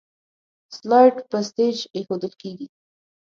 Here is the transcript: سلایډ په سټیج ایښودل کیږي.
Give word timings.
سلایډ 0.75 1.15
په 1.29 1.37
سټیج 1.47 1.77
ایښودل 1.95 2.33
کیږي. 2.41 2.67